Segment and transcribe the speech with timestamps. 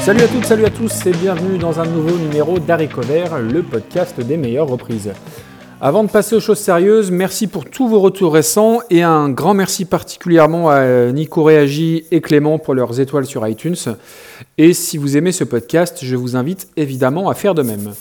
[0.00, 4.18] Salut à toutes, salut à tous et bienvenue dans un nouveau numéro d'Harry le podcast
[4.18, 5.12] des meilleures reprises.
[5.78, 9.52] Avant de passer aux choses sérieuses, merci pour tous vos retours récents et un grand
[9.52, 13.76] merci particulièrement à Nico Réagi et Clément pour leurs étoiles sur iTunes.
[14.56, 17.92] Et si vous aimez ce podcast, je vous invite évidemment à faire de même.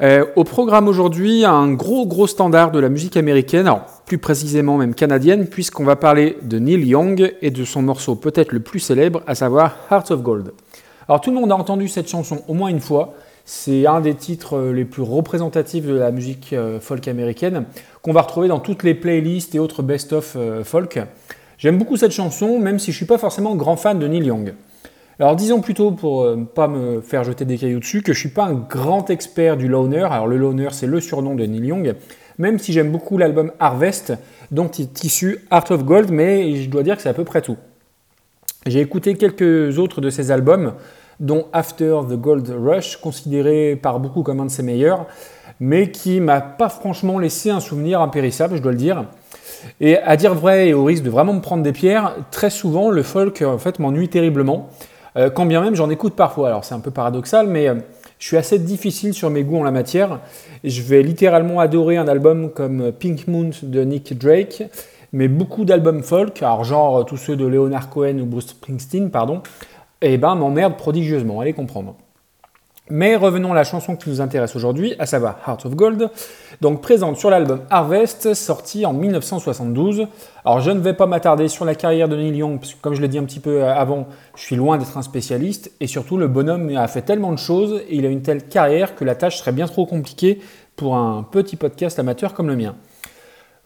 [0.00, 4.76] Euh, au programme aujourd'hui, un gros gros standard de la musique américaine, alors plus précisément
[4.76, 8.80] même canadienne, puisqu'on va parler de Neil Young et de son morceau peut-être le plus
[8.80, 10.52] célèbre, à savoir Heart of Gold.
[11.08, 13.14] Alors tout le monde a entendu cette chanson au moins une fois.
[13.46, 17.64] C'est un des titres euh, les plus représentatifs de la musique euh, folk américaine
[18.02, 21.00] qu'on va retrouver dans toutes les playlists et autres best-of euh, folk.
[21.56, 24.26] J'aime beaucoup cette chanson, même si je ne suis pas forcément grand fan de Neil
[24.26, 24.52] Young.
[25.18, 28.20] Alors disons plutôt, pour ne pas me faire jeter des cailloux dessus, que je ne
[28.20, 30.06] suis pas un grand expert du loner.
[30.10, 31.94] Alors le loner, c'est le surnom de Neil Young,
[32.36, 34.12] même si j'aime beaucoup l'album Harvest,
[34.50, 37.40] dont est issu Art of Gold, mais je dois dire que c'est à peu près
[37.40, 37.56] tout.
[38.66, 40.74] J'ai écouté quelques autres de ses albums,
[41.20, 45.06] dont After the Gold Rush, considéré par beaucoup comme un de ses meilleurs,
[45.60, 49.04] mais qui m'a pas franchement laissé un souvenir impérissable, je dois le dire.
[49.80, 52.90] Et à dire vrai et au risque de vraiment me prendre des pierres, très souvent
[52.90, 54.68] le folk en fait m'ennuie terriblement,
[55.16, 56.48] euh, quand bien même j'en écoute parfois.
[56.48, 57.74] Alors c'est un peu paradoxal, mais euh,
[58.20, 60.20] je suis assez difficile sur mes goûts en la matière.
[60.62, 64.62] Je vais littéralement adorer un album comme Pink Moon de Nick Drake,
[65.12, 69.42] mais beaucoup d'albums folk, alors genre tous ceux de Leonard Cohen ou Bruce Springsteen, pardon,
[70.02, 71.96] eh ben m'emmerde prodigieusement, allez comprendre.
[72.90, 76.08] Mais revenons à la chanson qui nous intéresse aujourd'hui, à savoir Heart of Gold,
[76.62, 80.06] donc présente sur l'album Harvest, sorti en 1972.
[80.44, 83.02] Alors je ne vais pas m'attarder sur la carrière de Neil Young, parce comme je
[83.02, 86.28] l'ai dit un petit peu avant, je suis loin d'être un spécialiste, et surtout le
[86.28, 89.36] bonhomme a fait tellement de choses, et il a une telle carrière que la tâche
[89.36, 90.40] serait bien trop compliquée
[90.74, 92.74] pour un petit podcast amateur comme le mien.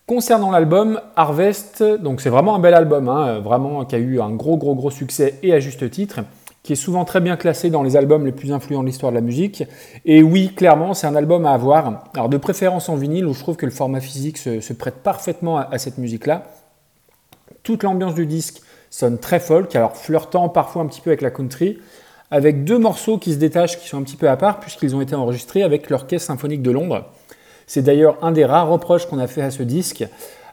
[0.07, 4.31] Concernant l'album Harvest, donc c'est vraiment un bel album, hein, vraiment qui a eu un
[4.31, 6.23] gros gros gros succès et à juste titre,
[6.65, 9.17] qui est souvent très bien classé dans les albums les plus influents de l'histoire de
[9.17, 9.63] la musique.
[10.05, 12.05] Et oui, clairement, c'est un album à avoir.
[12.15, 15.59] Alors de préférence en vinyle, où je trouve que le format physique se, prête parfaitement
[15.59, 16.47] à, cette musique-là.
[17.63, 21.31] Toute l'ambiance du disque sonne très folk, alors flirtant parfois un petit peu avec la
[21.31, 21.79] country,
[22.33, 25.01] avec deux morceaux qui se détachent, qui sont un petit peu à part, puisqu'ils ont
[25.01, 27.07] été enregistrés avec l'Orchestre symphonique de Londres.
[27.75, 30.05] C'est d'ailleurs un des rares reproches qu'on a fait à ce disque,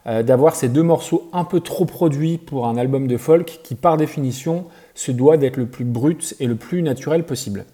[0.07, 3.75] euh, d'avoir ces deux morceaux un peu trop produits pour un album de folk qui,
[3.75, 4.63] par définition,
[4.95, 7.65] se doit d'être le plus brut et le plus naturel possible.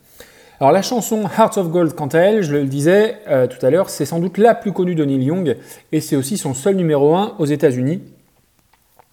[0.60, 3.70] Alors la chanson Heart of Gold, quant à elle, je le disais euh, tout à
[3.70, 5.56] l'heure, c'est sans doute la plus connue de Neil Young
[5.92, 8.02] et c'est aussi son seul numéro 1 aux États-Unis.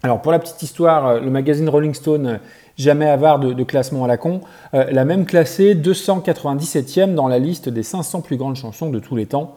[0.02, 2.40] Alors pour la petite histoire, euh, le magazine Rolling Stone,
[2.78, 4.40] jamais avare de, de classement à la con,
[4.72, 9.26] l'a même classé 297e dans la liste des 500 plus grandes chansons de tous les
[9.26, 9.56] temps.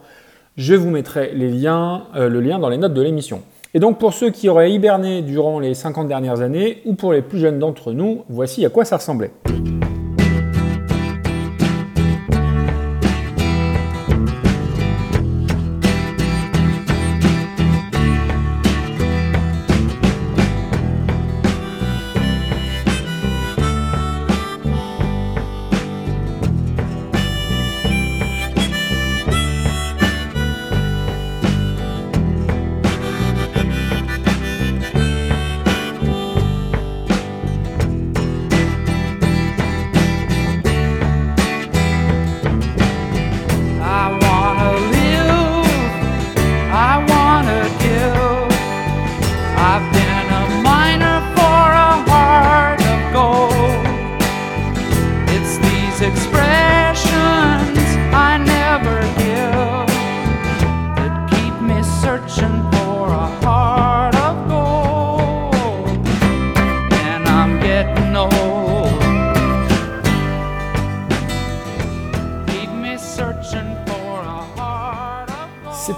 [0.56, 3.42] Je vous mettrai euh, le lien dans les notes de l'émission.
[3.74, 7.20] Et donc pour ceux qui auraient hiberné durant les 50 dernières années, ou pour les
[7.20, 9.32] plus jeunes d'entre nous, voici à quoi ça ressemblait.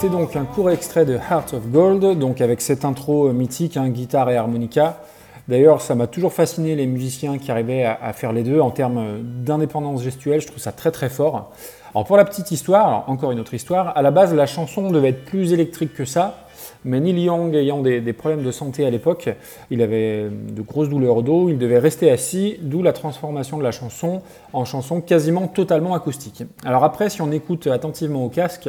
[0.00, 3.89] C'était donc un court extrait de Heart of Gold, donc avec cette intro mythique, hein,
[3.89, 5.00] guitare et harmonica.
[5.49, 9.19] D'ailleurs, ça m'a toujours fasciné les musiciens qui arrivaient à, faire les deux en termes
[9.45, 10.41] d'indépendance gestuelle.
[10.41, 11.50] Je trouve ça très très fort.
[11.97, 15.09] Alors pour la petite histoire, encore une autre histoire, à la base la chanson devait
[15.09, 16.47] être plus électrique que ça,
[16.85, 19.29] mais Neil Young ayant des, des problèmes de santé à l'époque,
[19.73, 23.65] il avait de grosses douleurs au dos, il devait rester assis, d'où la transformation de
[23.65, 24.23] la chanson
[24.53, 26.45] en chanson quasiment totalement acoustique.
[26.65, 28.69] Alors après, si on écoute attentivement au casque,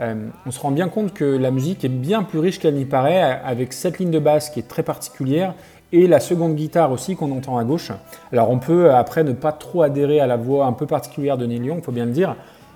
[0.00, 2.84] euh, on se rend bien compte que la musique est bien plus riche qu'elle n'y
[2.84, 5.54] paraît, avec cette ligne de basse qui est très particulière
[5.92, 7.92] et la seconde guitare aussi qu'on entend à gauche.
[8.32, 11.46] Alors on peut après ne pas trop adhérer à la voix un peu particulière de
[11.46, 12.34] Neil Young, faut bien le dire,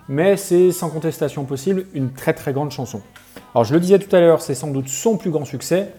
[0.09, 3.01] mais c'est sans contestation possible une très très grande chanson.
[3.55, 5.93] Alors je le disais tout à l'heure, c'est sans doute son plus grand succès,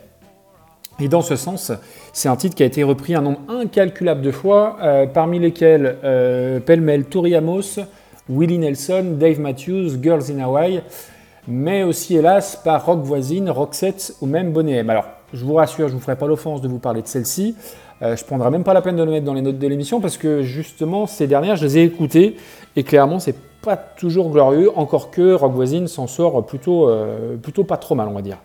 [1.01, 1.71] Et dans ce sens,
[2.11, 5.97] c'est un titre qui a été repris un nombre incalculable de fois, euh, parmi lesquels
[6.03, 7.79] euh, pêle-mêle Tori Amos,
[8.29, 10.81] Willie Nelson, Dave Matthews, Girls in Hawaii,
[11.47, 14.79] mais aussi hélas par Rock Voisine, Roxette ou même Bonnet.
[14.87, 17.55] Alors, je vous rassure, je ne vous ferai pas l'offense de vous parler de celle-ci.
[18.01, 19.67] Euh, je ne prendrai même pas la peine de le mettre dans les notes de
[19.67, 22.37] l'émission parce que justement, ces dernières, je les ai écoutées
[22.75, 26.89] et clairement, c'est pas toujours glorieux, encore que Rock Voisine s'en sort plutôt,
[27.41, 28.37] plutôt pas trop mal, on va dire.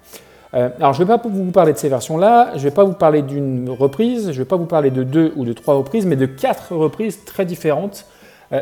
[0.55, 2.85] Euh, alors, je ne vais pas vous parler de ces versions-là, je ne vais pas
[2.85, 5.75] vous parler d'une reprise, je ne vais pas vous parler de deux ou de trois
[5.75, 8.14] reprises, mais de quatre reprises très différentes euh,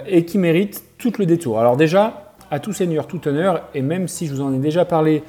[0.06, 1.58] et qui méritent tout le détour.
[1.58, 4.84] Alors déjà, à tout seigneur, tout honneur, et même si je vous en ai déjà
[4.84, 5.22] parlé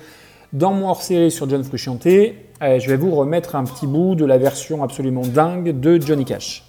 [0.51, 4.25] dans mon hors-série sur John Frusciante, euh, je vais vous remettre un petit bout de
[4.25, 6.63] la version absolument dingue de Johnny Cash.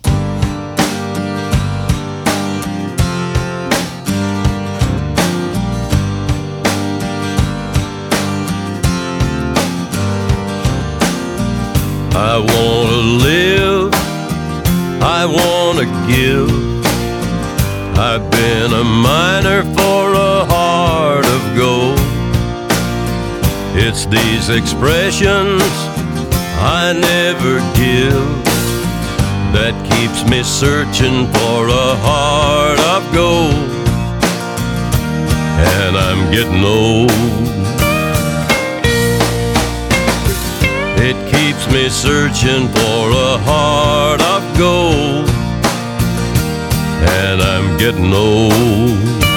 [12.16, 13.90] I wanna live,
[15.02, 16.73] I wanna.
[17.96, 21.98] I've been a miner for a heart of gold.
[23.76, 25.62] It's these expressions
[26.58, 28.44] I never give
[29.54, 33.54] that keeps me searching for a heart of gold.
[35.78, 37.10] And I'm getting old.
[40.98, 45.33] It keeps me searching for a heart of gold.
[47.34, 49.33] And I'm getting old.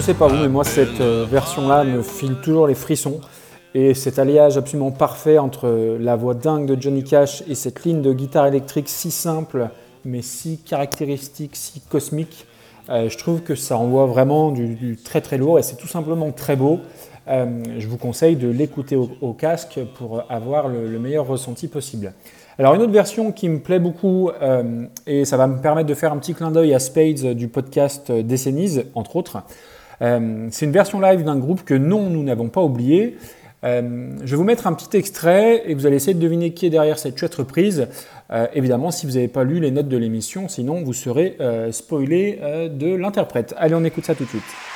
[0.00, 3.20] Sais pas vous, mais moi cette euh, version-là me file toujours les frissons.
[3.74, 8.02] Et cet alliage absolument parfait entre la voix dingue de Johnny Cash et cette ligne
[8.02, 9.68] de guitare électrique si simple,
[10.04, 12.46] mais si caractéristique, si cosmique,
[12.90, 16.32] euh, je trouve que ça envoie vraiment du, très très lourd et c'est tout simplement
[16.32, 16.80] très beau.
[17.28, 22.14] Euh, je vous conseille de l'écouter au, casque pour avoir le, meilleur ressenti possible.
[22.58, 24.30] Alors une autre version qui me plaît beaucoup,
[25.06, 28.12] et ça va me permettre de faire un petit clin d'œil à Spades du podcast
[28.12, 29.42] Décennies, entre autres,
[30.04, 33.16] euh, c'est une version live d'un groupe que non, nous n'avons pas oublié.
[33.64, 36.66] Euh, je vais vous mettre un petit extrait et vous allez essayer de deviner qui
[36.66, 37.88] est derrière cette chouette reprise.
[38.30, 41.38] Euh, évidemment, si vous n'avez pas lu les notes de l'émission, sinon vous serez
[41.70, 42.38] spoilé
[42.70, 43.54] de l'interprète.
[43.56, 44.73] Allez, on écoute ça tout de suite.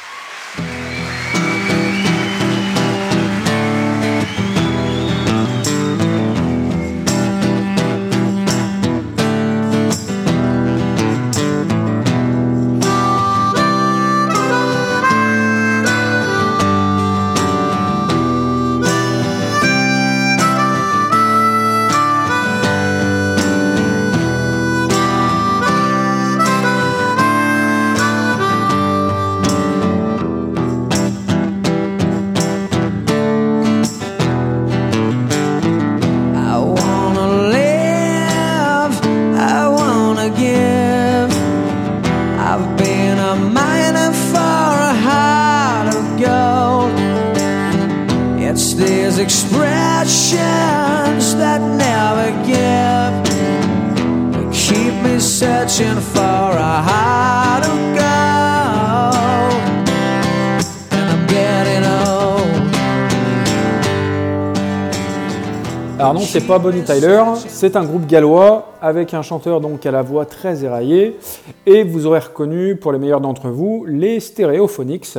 [65.99, 69.91] Alors non, c'est pas Bonnie Tyler, c'est un groupe gallois avec un chanteur donc à
[69.91, 71.19] la voix très éraillée
[71.67, 75.19] et vous aurez reconnu pour les meilleurs d'entre vous les Stereophonics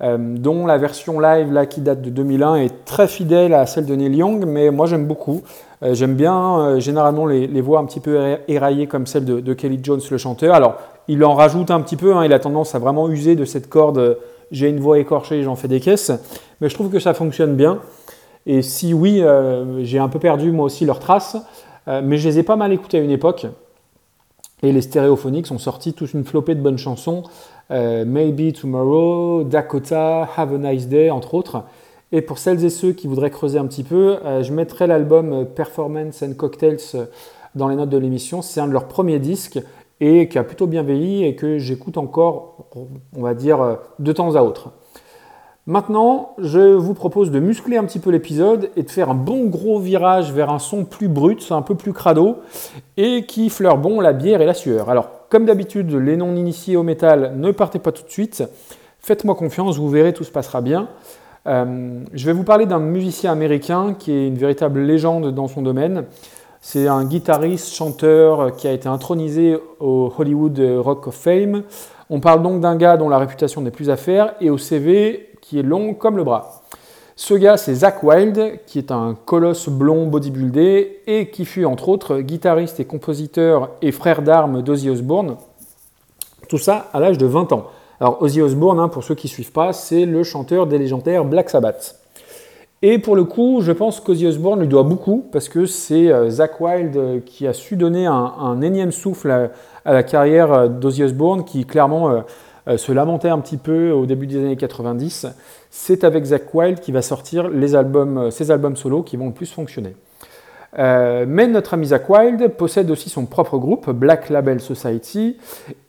[0.00, 3.84] euh, dont la version live là qui date de 2001 est très fidèle à celle
[3.84, 5.42] de Neil Young mais moi j'aime beaucoup.
[5.82, 9.80] Euh, j'aime bien euh, généralement les, voix un petit peu éraillées comme celle de, Kelly
[9.82, 10.54] Jones le chanteur.
[10.54, 10.76] Alors
[11.08, 13.68] il en rajoute un petit peu, hein, il a tendance à vraiment user de cette
[13.68, 14.18] corde
[14.52, 16.12] j'ai une voix écorchée, j'en fais des caisses,
[16.60, 17.80] mais je trouve que ça fonctionne bien.
[18.46, 21.36] Et si oui, euh, j'ai un peu perdu moi aussi leurs traces,
[21.88, 23.46] euh, mais je les ai pas mal écoutés à une époque.
[24.62, 27.24] Et les stéréophoniques ont sorti toute une flopée de bonnes chansons,
[27.70, 31.64] euh, Maybe Tomorrow, Dakota, Have a Nice Day, entre autres.
[32.10, 36.22] Et pour celles et ceux qui voudraient creuser un petit peu, je mettrai l'album Performance
[36.22, 37.08] and Cocktails
[37.54, 38.42] dans les notes de l'émission.
[38.42, 39.58] C'est un de leurs premiers disques
[39.98, 42.66] et qui a plutôt bien vieilli et que j'écoute encore,
[43.16, 44.72] on va dire, de temps à autre.
[45.66, 49.46] Maintenant, je vous propose de muscler un petit peu l'épisode et de faire un bon
[49.46, 52.38] gros virage vers un son plus brut, un peu plus crado,
[52.96, 54.90] et qui fleure bon la bière et la sueur.
[54.90, 58.42] Alors, comme d'habitude, les non-initiés au métal, ne partez pas tout de suite.
[58.98, 60.88] Faites-moi confiance, vous verrez, tout se passera bien.
[61.46, 65.62] Euh, je vais vous parler d'un musicien américain qui est une véritable légende dans son
[65.62, 66.06] domaine.
[66.60, 71.62] C'est un guitariste, chanteur qui a été intronisé au Hollywood Rock of Fame.
[72.10, 75.28] On parle donc d'un gars dont la réputation n'est plus à faire et au CV
[75.52, 76.62] qui est long comme le bras.
[77.14, 81.90] Ce gars, c'est Zach Wild, qui est un colosse blond bodybuildé et qui fut entre
[81.90, 85.36] autres guitariste et compositeur et frère d'armes d'Ozzy Osbourne.
[86.48, 87.66] Tout ça à l'âge de 20 ans.
[88.00, 91.26] Alors Ozzy Osbourne, hein, pour ceux qui ne suivent pas, c'est le chanteur des légendaires
[91.26, 92.00] Black Sabbath.
[92.80, 96.30] Et pour le coup, je pense qu'Ozzy Osbourne lui doit beaucoup, parce que c'est euh,
[96.30, 99.50] Zach Wilde euh, qui a su donner un, énième souffle
[99.84, 102.24] à, la carrière euh, d'Ozzy Osbourne, qui clairement
[102.76, 105.26] se lamentait un petit peu au début des années 90.
[105.70, 109.52] C'est avec Zach Wilde qui va sortir albums, ses albums solo qui vont le plus
[109.52, 109.94] fonctionner.
[110.78, 115.36] Euh, mais notre ami Zach Wild possède aussi son propre groupe, Black Label Society,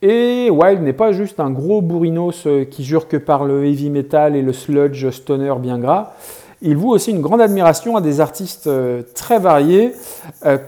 [0.01, 3.89] et Wild n'est pas juste un gros bourrinos euh, qui jure que par le heavy
[3.89, 6.13] metal et le sludge stoner bien gras.
[6.62, 9.94] Il voue aussi une grande admiration à des artistes euh, très variés,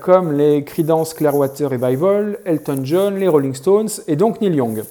[0.01, 4.83] comme les Creedence Clearwater Revival, Elton John, les Rolling Stones et donc Neil Young.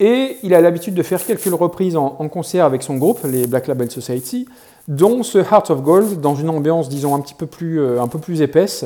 [0.00, 3.68] Et il a l'habitude de faire quelques reprises en, concert avec son groupe, les Black
[3.68, 4.48] Label Society,
[4.88, 8.04] dont ce Heart of Gold, dans une ambiance, disons, un petit peu plus, euh,
[8.40, 8.84] épaisse,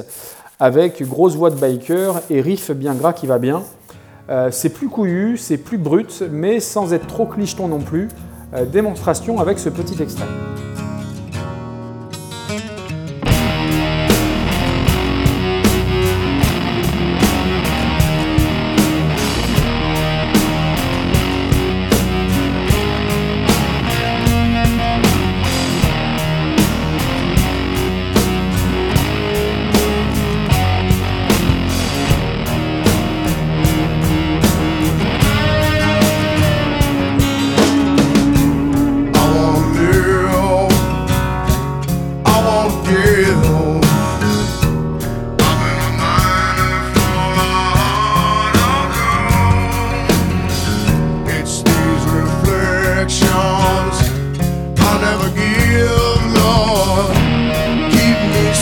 [0.61, 3.63] avec grosse voix de biker et riff bien gras qui va bien.
[4.29, 8.09] Euh, c'est plus couillu, c'est plus brut, mais sans être trop clicheton non plus.
[8.55, 10.27] Euh, démonstration avec ce petit extrait.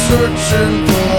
[0.08, 1.15] searching for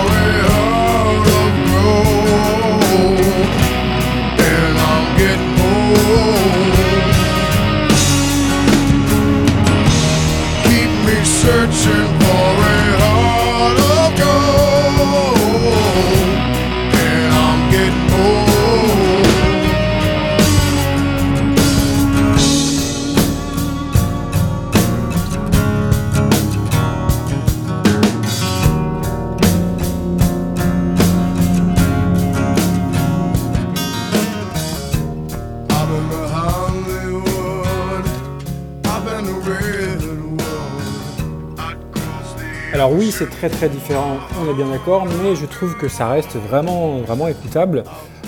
[42.78, 46.10] Alors oui, c'est très très différent, on est bien d'accord, mais je trouve que ça
[46.10, 47.84] reste vraiment vraiment écoutable.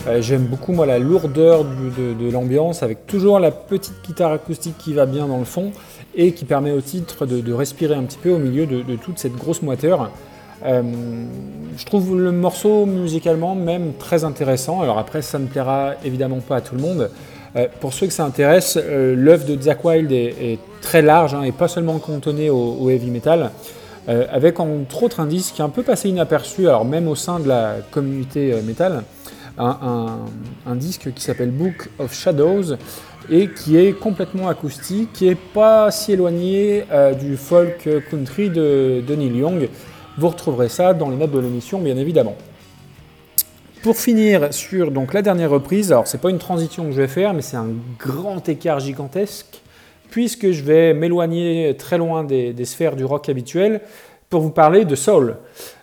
[0.08, 4.94] Euh, j'aime beaucoup moi la lourdeur de, l'ambiance avec toujours la petite guitare acoustique qui
[4.94, 5.72] va bien dans le fond
[6.16, 9.36] et qui permet au titre de, respirer un petit peu au milieu de, toute cette
[9.36, 10.10] grosse moiteur.
[10.66, 10.82] Euh,
[11.78, 14.82] je trouve le morceau musicalement même très intéressant.
[14.82, 17.12] Alors après, ça ne plaira évidemment pas à tout le monde.
[17.56, 21.52] Euh, pour ceux que ça intéresse, l'œuvre de Zack Wild est, très large hein, et
[21.52, 23.52] pas seulement cantonnée au heavy metal.
[24.10, 27.16] Euh, avec entre autres un disque qui est un peu passé inaperçu, alors même au
[27.16, 29.04] sein de la communauté euh, métal,
[29.60, 32.78] un, disque qui s'appelle Book of Shadows
[33.30, 39.04] et qui est complètement acoustique, qui n'est pas si éloigné euh, du folk country de,
[39.10, 39.70] Neil Young.
[40.18, 42.36] Vous retrouverez ça dans les notes de l'émission, bien évidemment.
[43.84, 47.08] Pour finir sur donc la dernière reprise, alors c'est pas une transition que je vais
[47.08, 47.68] faire, mais c'est un
[48.00, 49.62] grand écart gigantesque
[50.10, 53.82] puisque je vais m'éloigner très loin des, sphères du rock habituel
[54.30, 55.38] pour vous parler de soul.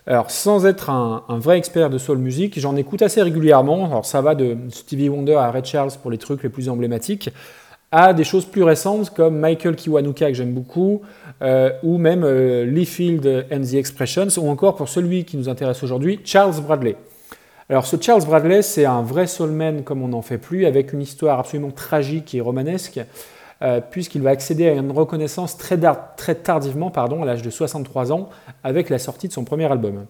[0.05, 3.85] Alors, sans être un, vrai expert de soul music, j'en écoute assez régulièrement.
[3.85, 7.29] Alors, ça va de Stevie Wonder à Red Charles pour les trucs les plus emblématiques,
[7.91, 11.01] à des choses plus récentes comme Michael Kiwanuka que j'aime beaucoup,
[11.41, 15.49] euh, ou même euh, Lee Field and the Expressions, ou encore pour celui qui nous
[15.49, 16.95] intéresse aujourd'hui, Charles Bradley.
[17.69, 21.01] Alors ce Charles Bradley, c'est un vrai soulman comme on n'en fait plus, avec une
[21.01, 23.01] histoire absolument tragique et romanesque.
[23.63, 25.79] Euh, puisqu'il va accéder à une reconnaissance très,
[26.35, 28.29] tardivement, pardon, à l'âge de 63 ans,
[28.63, 30.05] avec la sortie de son premier album.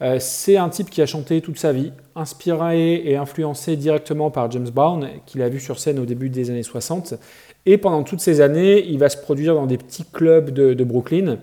[0.00, 4.50] Euh, c'est un type qui a chanté toute sa vie, inspiré et influencé directement par
[4.50, 7.14] James Brown, qu'il a vu sur scène au début des années 60.
[7.66, 10.84] Et pendant toutes ces années, il va se produire dans des petits clubs de, de
[10.84, 11.36] Brooklyn,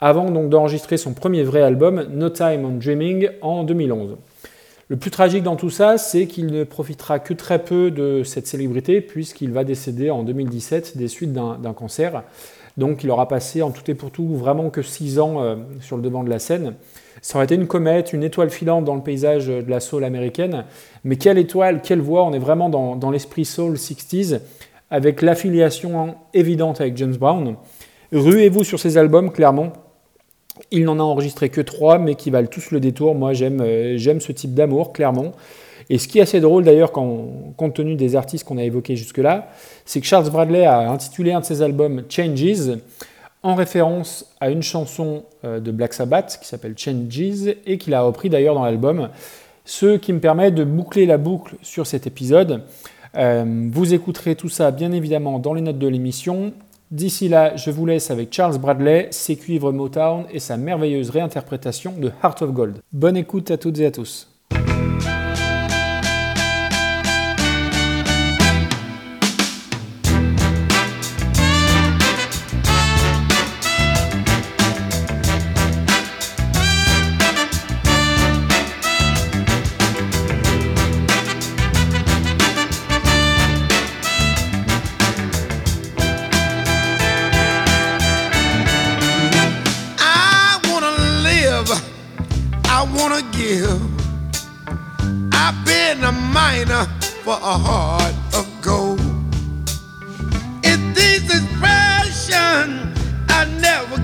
[0.00, 4.16] avant donc d'enregistrer son premier vrai album, No Time on Dreaming, en 2011.
[4.90, 8.46] Le plus tragique dans tout ça, c'est qu'il ne profitera que très peu de cette
[8.46, 12.22] célébrité puisqu'il va décéder en 2017 des suites d'un cancer.
[12.78, 15.96] Donc il aura passé en tout et pour tout vraiment que 6 ans euh, sur
[15.96, 16.74] le devant de la scène.
[17.20, 20.64] Ça aurait été une comète, une étoile filante dans le paysage de la soul américaine.
[21.04, 24.40] Mais quelle étoile, quelle voix, on est vraiment dans, dans l'esprit soul 60s
[24.90, 27.56] avec l'affiliation évidente avec James Brown.
[28.12, 29.72] Ruez-vous sur ces albums, clairement.
[30.70, 33.14] Il n'en a enregistré que trois, mais qui valent tous le détour.
[33.14, 35.32] Moi, j'aime, euh, ce type d'amour, clairement.
[35.90, 39.48] Et ce qui est assez drôle d'ailleurs, compte tenu des artistes qu'on a évoqués jusque-là,
[39.86, 42.78] c'est que Charles Bradley a intitulé un de ses albums Changes
[43.42, 48.02] en référence à une chanson euh, de Black Sabbath qui s'appelle Changes et qu'il a
[48.02, 49.08] repris d'ailleurs dans l'album.
[49.64, 52.62] Ce qui me permet de boucler la boucle sur cet épisode.
[53.16, 56.52] Euh, vous écouterez tout ça bien évidemment dans les notes de l'émission.
[56.90, 61.92] D'ici là, je vous laisse avec Charles Bradley, ses cuivres Motown et sa merveilleuse réinterprétation
[61.98, 62.76] de Heart of Gold.
[62.94, 64.26] Bonne écoute à toutes et à tous.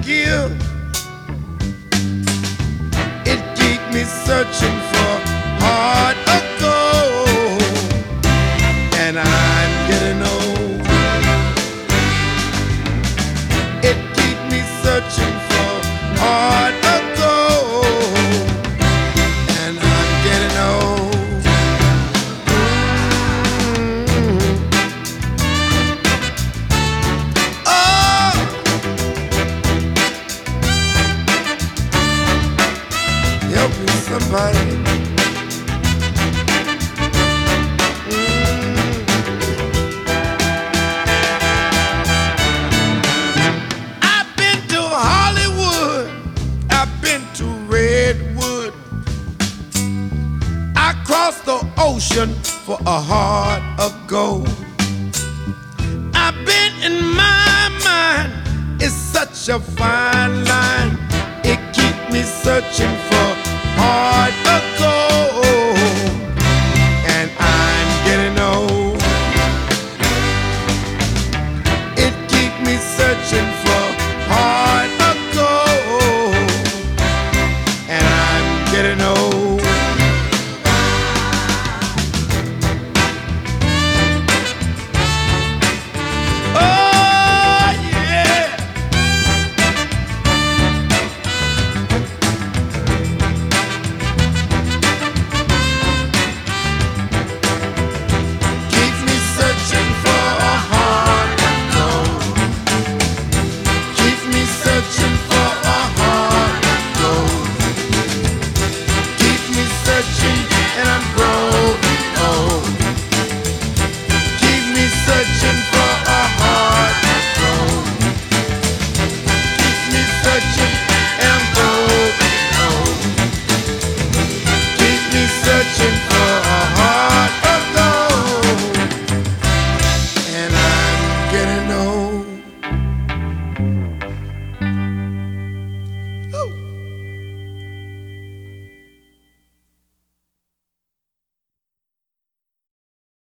[0.04, 0.52] Give.
[3.26, 5.12] It keep me searching for
[5.64, 6.43] heart oh,
[52.64, 54.48] for a heart of gold.
[56.14, 58.33] I've been in my mind,
[58.81, 60.96] it's such a fine line.
[61.44, 63.29] It keeps me searching for
[63.77, 65.77] heart of gold.
[67.14, 68.96] And I'm getting old.
[71.98, 73.63] It keeps me searching